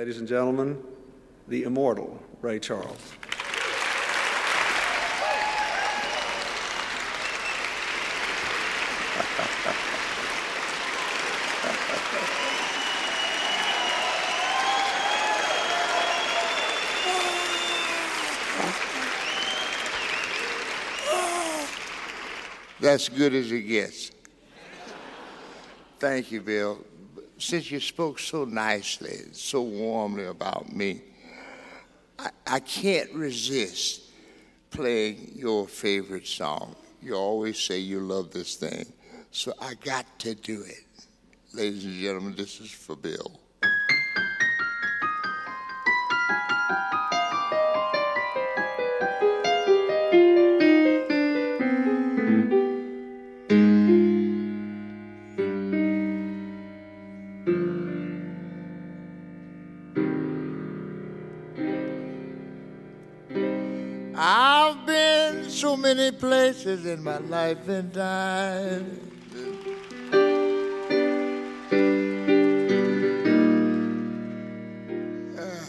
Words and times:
Ladies 0.00 0.16
and 0.16 0.26
gentlemen, 0.26 0.82
the 1.46 1.64
immortal 1.64 2.18
Ray 2.40 2.58
Charles. 2.58 2.96
That's 22.80 23.10
good 23.10 23.34
as 23.34 23.52
it 23.52 23.60
gets. 23.68 24.12
Thank 25.98 26.32
you, 26.32 26.40
Bill. 26.40 26.78
Since 27.40 27.70
you 27.70 27.80
spoke 27.80 28.18
so 28.18 28.44
nicely, 28.44 29.22
so 29.32 29.62
warmly 29.62 30.26
about 30.26 30.70
me, 30.76 31.00
I, 32.18 32.28
I 32.46 32.60
can't 32.60 33.10
resist 33.14 34.10
playing 34.70 35.32
your 35.34 35.66
favorite 35.66 36.26
song. 36.26 36.76
You 37.00 37.14
always 37.14 37.58
say 37.58 37.78
you 37.78 38.00
love 38.00 38.30
this 38.30 38.56
thing, 38.56 38.92
so 39.30 39.54
I 39.58 39.72
got 39.82 40.18
to 40.18 40.34
do 40.34 40.62
it. 40.64 40.84
Ladies 41.54 41.86
and 41.86 41.98
gentlemen, 41.98 42.34
this 42.36 42.60
is 42.60 42.70
for 42.70 42.94
Bill. 42.94 43.39
Many 65.94 66.12
places 66.12 66.86
in 66.86 67.02
my 67.02 67.18
life 67.18 67.66
and 67.68 67.92
time. 67.92 68.86
Uh, 75.36 75.64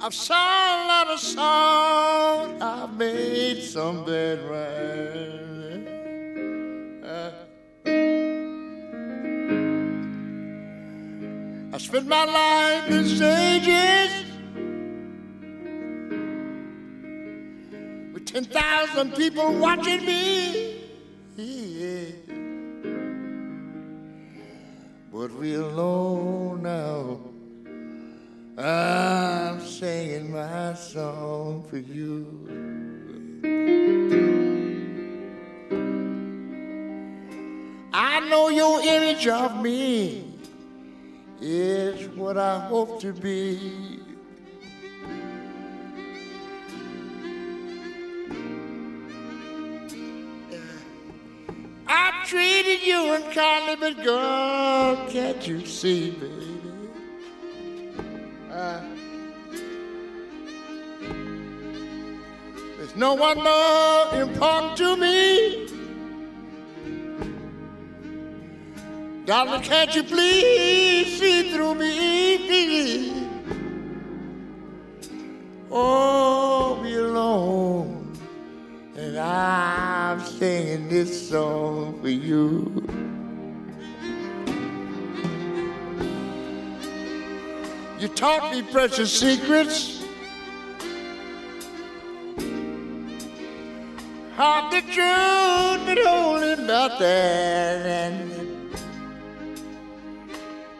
I've 0.00 0.14
sung 0.14 0.38
a 0.38 0.86
lot 0.88 1.08
of 1.08 1.20
songs, 1.20 2.62
I've 2.62 2.96
made 2.96 3.62
some 3.62 4.06
bad 4.06 4.38
rhymes. 4.50 5.88
Uh, 7.04 7.32
I 11.74 11.78
spent 11.78 12.06
my 12.08 12.24
life 12.24 12.90
in 12.90 13.04
stages. 13.04 14.15
10,000 18.26 19.14
people 19.14 19.52
watching 19.54 20.04
me. 20.04 20.82
Yeah. 21.36 22.10
But 25.12 25.32
we're 25.32 25.62
alone 25.62 26.62
now. 26.62 27.20
I'm 28.58 29.60
singing 29.60 30.32
my 30.32 30.74
song 30.74 31.64
for 31.70 31.78
you. 31.78 32.26
I 37.92 38.20
know 38.28 38.48
your 38.48 38.80
image 38.80 39.26
of 39.28 39.62
me 39.62 40.32
is 41.40 42.08
what 42.16 42.36
I 42.36 42.58
hope 42.66 43.00
to 43.00 43.12
be. 43.12 44.00
Treated 52.26 52.82
you 52.82 53.14
unkindly, 53.14 53.76
but 53.76 54.02
girl, 54.02 54.96
can't 55.08 55.46
you 55.46 55.64
see, 55.64 56.10
baby? 56.10 56.60
Uh, 58.50 58.80
there's 62.76 62.96
no 62.96 63.14
one 63.14 63.40
more 63.44 64.20
important 64.20 64.76
to 64.76 64.96
me. 64.96 65.68
Darling, 69.24 69.62
can't 69.62 69.94
you 69.94 70.02
please 70.02 71.20
see 71.20 71.52
through 71.52 71.76
me? 71.76 71.96
Oh, 75.70 76.80
be 76.82 76.94
alone, 76.94 78.18
and 78.96 79.16
I'm 80.16 80.24
singing 80.24 80.88
this 80.88 81.28
song 81.28 82.00
for 82.00 82.08
you. 82.08 82.82
You 88.00 88.08
taught 88.08 88.50
me 88.50 88.62
precious 88.62 89.12
secrets. 89.12 90.02
Hard 94.36 94.72
the 94.72 94.80
truth, 94.90 95.84
but 95.84 95.98
holding 96.02 96.66
nothing. 96.66 98.32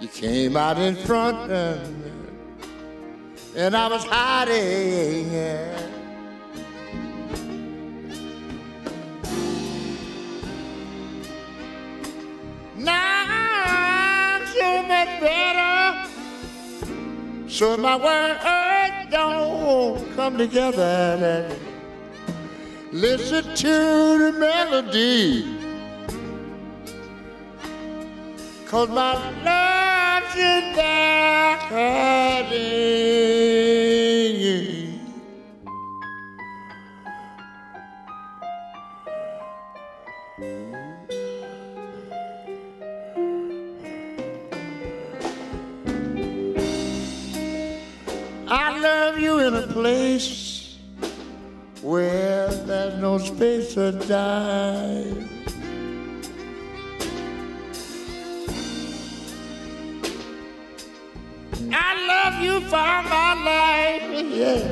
You 0.00 0.06
came 0.06 0.56
out 0.56 0.78
in 0.78 0.94
front, 0.94 1.50
and, 1.50 2.04
and 3.56 3.76
I 3.76 3.88
was 3.88 4.04
hiding. 4.04 5.83
So 14.84 15.20
better. 15.20 16.08
So 17.48 17.76
my 17.76 17.96
words 17.96 19.10
don't 19.10 20.14
come 20.14 20.36
together. 20.36 21.48
Listen 22.92 23.44
to 23.54 24.18
the 24.18 24.32
melody. 24.38 25.58
Cause 28.66 28.88
my 28.90 29.14
love's 29.44 30.36
in 30.36 30.74
there 30.74 31.56
hurting. 31.56 33.04
I 40.36 40.93
place 49.74 50.78
where 51.82 52.48
there's 52.48 52.94
no 53.00 53.18
space 53.18 53.76
or 53.76 53.90
time. 54.06 55.28
I 61.72 61.90
love 62.06 62.40
you 62.40 62.60
for 62.70 62.92
my 63.10 63.34
life, 63.50 64.06
yeah. 64.30 64.62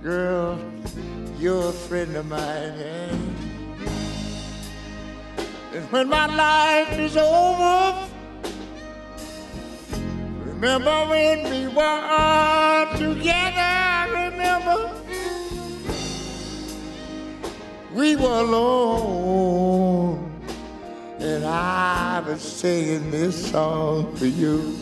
Girl, 0.00 0.60
you're 1.40 1.70
a 1.70 1.72
friend 1.72 2.14
of 2.14 2.26
mine, 2.26 2.78
yeah. 2.78 3.16
And 5.74 5.90
when 5.90 6.08
my 6.08 6.26
life 6.26 6.96
is 7.00 7.16
over, 7.16 8.11
remember 10.62 11.10
when 11.10 11.50
we 11.50 11.66
were 11.74 11.82
all 11.82 12.86
together, 12.96 14.12
remember? 14.12 14.92
We 17.92 18.14
were 18.14 18.40
alone. 18.46 20.30
And 21.18 21.44
I 21.44 22.22
was 22.24 22.40
singing 22.40 23.10
this 23.10 23.50
song 23.50 24.14
for 24.14 24.26
you. 24.26 24.78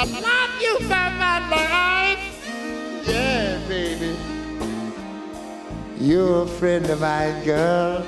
I 0.00 0.04
love 0.04 0.62
you 0.62 0.78
for 0.82 1.10
my 1.18 1.40
life. 1.50 2.22
Yeah, 3.04 3.58
baby. 3.66 4.16
You're 5.98 6.44
a 6.44 6.46
friend 6.46 6.88
of 6.88 7.00
mine, 7.00 7.44
girl. 7.44 8.06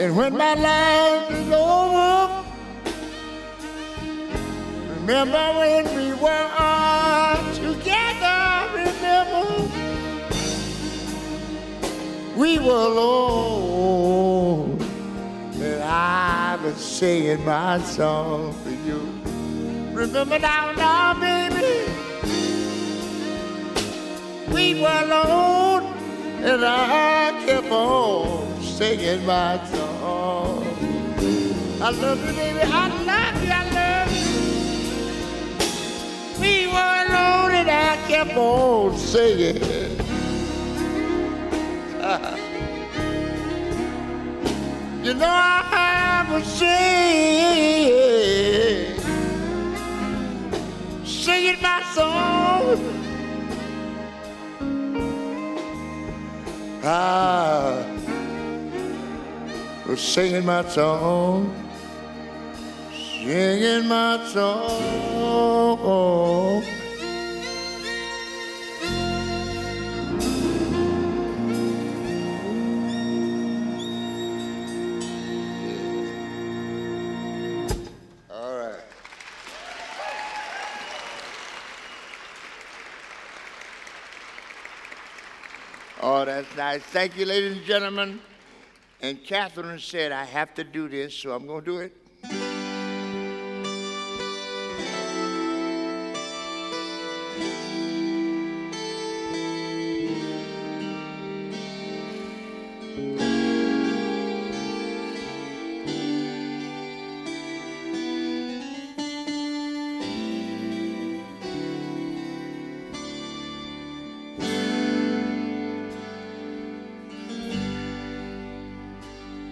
And 0.00 0.16
when 0.16 0.38
my 0.38 0.54
life 0.54 1.30
is 1.32 1.52
over, 1.52 2.44
remember 5.00 5.52
when 5.58 5.84
we 5.94 6.14
were 6.14 6.50
all 6.58 7.36
together, 7.56 8.70
remember? 8.72 9.68
We 12.36 12.58
were 12.58 12.86
alone, 12.86 14.80
and 15.60 15.82
I 15.82 16.56
was 16.64 16.76
singing 16.76 17.44
my 17.44 17.82
song 17.82 18.54
for 18.54 18.70
you. 18.70 19.09
Remember 20.00 20.38
now, 20.38 20.72
now, 20.72 21.12
baby? 21.12 21.84
We 24.50 24.80
were 24.80 25.02
alone, 25.02 25.82
and 26.42 26.64
I 26.64 27.32
kept 27.44 27.70
on 27.70 28.62
singing 28.62 29.26
my 29.26 29.62
song. 29.66 30.64
I 31.82 31.90
love 31.90 32.18
you, 32.26 32.32
baby. 32.32 32.60
I 32.62 32.88
love 33.10 33.44
you. 33.44 33.52
I 33.52 33.64
love 33.76 34.10
you. 34.16 34.24
We 36.40 36.66
were 36.66 37.04
alone, 37.04 37.52
and 37.60 37.68
I 37.70 37.98
kept 38.08 38.34
on 38.38 38.96
singing. 38.96 39.60
you 45.04 45.12
know 45.12 45.28
I 45.28 46.24
was 46.32 46.46
singing, 46.46 48.09
singing 51.30 51.62
my 51.62 51.80
song. 51.94 52.78
I 56.82 57.84
was 59.86 60.00
singing 60.00 60.44
my 60.44 60.64
song, 60.68 61.54
singing 62.92 63.86
my 63.86 64.26
song. 64.32 65.20
Oh, 86.02 86.24
that's 86.24 86.56
nice. 86.56 86.80
Thank 86.80 87.18
you, 87.18 87.26
ladies 87.26 87.58
and 87.58 87.66
gentlemen. 87.66 88.20
And 89.02 89.22
Catherine 89.22 89.78
said, 89.78 90.12
I 90.12 90.24
have 90.24 90.54
to 90.54 90.64
do 90.64 90.88
this, 90.88 91.14
so 91.14 91.32
I'm 91.32 91.46
going 91.46 91.62
to 91.62 91.70
do 91.70 91.78
it. 91.80 91.94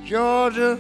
Georgia. 0.08 0.78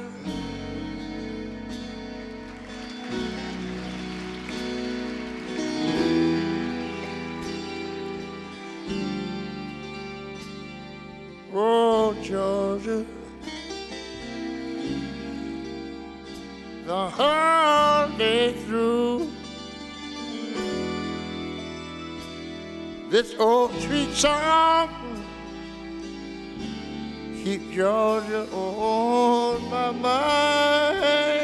Oh, 11.52 12.16
Georgia. 12.22 13.04
The 16.86 17.10
whole 17.10 18.08
day 18.16 18.54
through. 18.64 19.30
This 23.10 23.34
old 23.38 23.74
sweet 23.82 24.10
song 24.14 25.07
keep 27.48 27.70
Georgia 27.70 28.46
on 28.52 29.70
my 29.70 29.90
mind. 29.90 31.37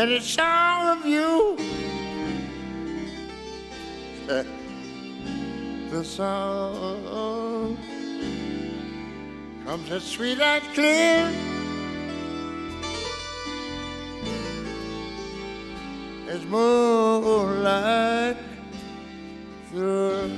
And 0.00 0.12
it's 0.12 0.38
all 0.38 0.86
of 0.96 1.04
you. 1.04 1.58
the 5.90 6.04
song 6.04 7.76
comes 9.66 9.90
as 9.90 10.02
sweet 10.02 10.40
and 10.40 10.64
clear 10.72 11.30
as 16.28 16.42
moonlight 16.46 18.36
through 19.68 20.10
the 20.16 20.28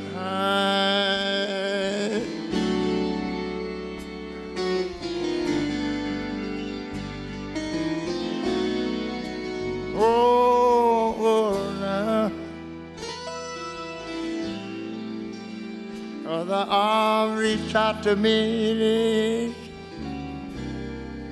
The 16.45 16.67
arm 16.69 17.37
reached 17.37 17.75
out 17.77 18.03
to 18.03 18.17
me. 18.17 19.55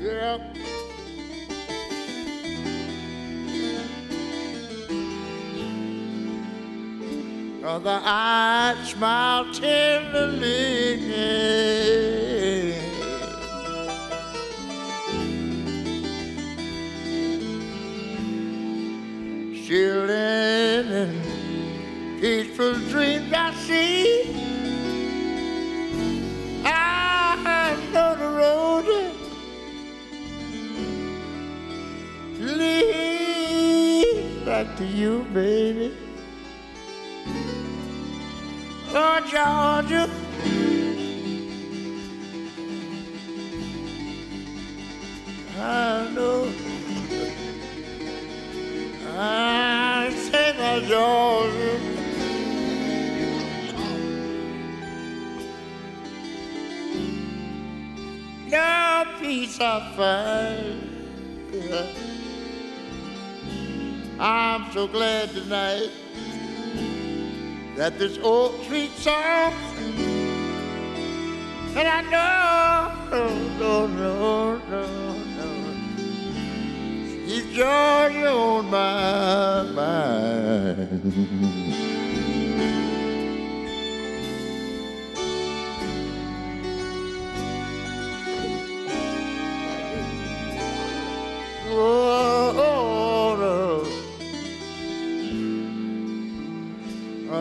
Yep. 0.00 0.56
Oh, 7.62 7.78
the 7.78 8.00
eyes 8.02 8.88
smile 8.88 9.52
tenderly. 9.52 10.80
children 19.70 20.86
and 20.92 22.20
peaceful 22.20 22.74
dreams 22.90 23.32
I 23.32 23.54
see. 23.66 23.99
To 34.80 34.86
you, 34.86 35.26
baby. 35.34 35.94
Oh, 38.94 39.20
Georgia. 39.28 40.08
I 45.58 46.10
know. 46.14 46.50
I 49.18 50.10
say 50.14 50.52
that 50.56 50.82
Georgia. 50.88 51.76
No 58.48 59.04
peace 59.20 59.60
I 59.60 59.92
find. 59.94 60.90
I'm 64.22 64.70
so 64.72 64.86
glad 64.86 65.30
tonight 65.30 65.88
that 67.76 67.98
this 67.98 68.18
old 68.18 68.62
sweet 68.66 68.90
song, 68.90 69.54
and 71.74 71.88
I 71.88 72.02
know, 72.02 72.92
no, 73.58 73.86
no, 73.86 74.58
no, 74.58 74.58
no, 74.68 75.48
he's 77.24 77.46
Georgia 77.56 78.30
on 78.30 78.70
my 78.70 79.62
mind. 79.72 81.59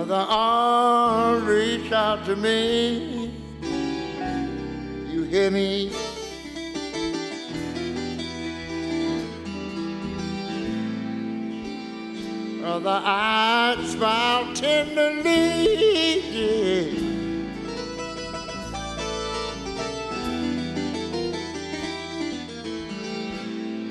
The 0.09 0.25
arms 0.27 1.43
reach 1.43 1.91
out 1.91 2.25
to 2.25 2.35
me. 2.35 3.31
You 5.07 5.21
hear 5.25 5.51
me? 5.51 5.91
The 12.81 12.89
eyes 12.89 13.91
smile 13.91 14.55
tenderly. 14.55 15.75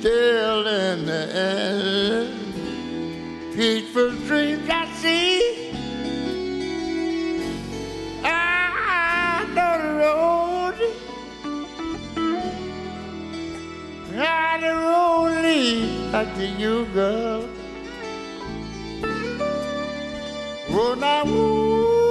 Till 0.03 0.67
in 0.67 1.07
the 1.07 1.25
end, 1.37 2.35
peaceful 3.55 4.11
dreams 4.27 4.58
back 16.25 16.35
to 16.35 16.47
you, 16.47 16.85
girl. 16.87 17.49
Oh, 20.71 20.95
now, 20.99 21.25
ooh. 21.29 22.09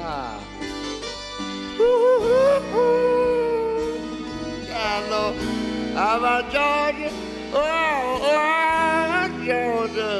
Ah. 0.00 0.40
Ooh, 1.78 1.84
ooh, 2.32 2.78
ooh. 2.80 3.92
Yeah, 4.68 5.04
Lord. 5.10 5.36
Georgia? 6.50 7.10
Oh, 7.52 8.30
oh, 8.32 9.28
Georgia. 9.44 10.16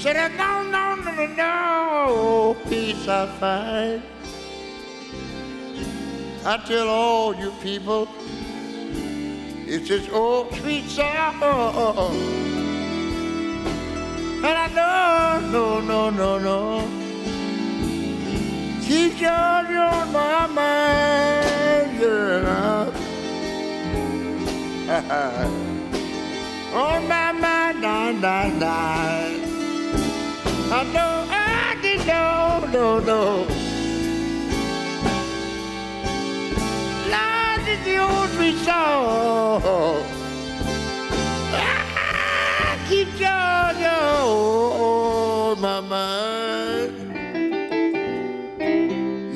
Said, 0.00 0.16
no, 0.36 0.50
no, 0.74 0.84
no, 0.96 1.10
no, 1.12 1.26
no, 1.36 2.56
peace 2.68 3.06
I 3.06 3.10
find. 3.38 4.02
I 6.42 6.56
tell 6.56 6.88
all 6.88 7.34
you 7.34 7.52
people, 7.62 8.08
it's 9.66 9.88
this 9.88 10.08
old 10.08 10.54
sweet 10.54 10.88
song. 10.88 11.42
And 14.42 14.46
I 14.46 14.68
know, 14.72 15.50
no, 15.50 15.80
no, 15.80 16.08
no, 16.08 16.38
no. 16.38 16.88
Keep 18.80 19.18
Georgia 19.18 19.28
on 19.92 20.12
my 20.12 20.46
mind, 20.46 22.00
yeah. 22.00 22.90
on 26.72 27.06
my 27.06 27.32
mind, 27.32 27.82
nine, 27.82 28.20
nine, 28.22 28.58
nine. 28.58 29.40
I 30.72 30.84
know, 30.94 31.26
I 31.28 31.76
did 31.82 32.06
know, 32.06 32.66
no, 32.72 32.98
no. 33.00 33.59
The 37.96 38.28
sweet 38.34 38.58
song. 38.58 40.04
Keep 42.88 43.08
on 44.34 45.60
my 45.60 45.80
mind. 45.80 46.92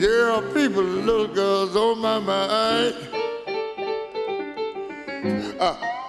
Yeah, 0.01 0.41
people, 0.53 0.83
little 0.83 1.29
girls 1.29 1.77
on 1.77 1.99
my 2.01 2.19
mind. 2.19 2.95
Ah. 5.61 6.04